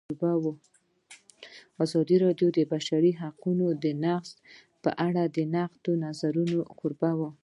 ازادي 1.83 2.15
راډیو 2.25 2.47
د 2.51 2.55
د 2.57 2.59
بشري 2.73 3.11
حقونو 3.21 3.65
نقض 4.05 4.29
په 4.83 4.89
اړه 5.07 5.23
د 5.35 5.37
نقدي 5.55 5.93
نظرونو 6.05 6.59
کوربه 6.79 7.11
وه. 7.19 7.29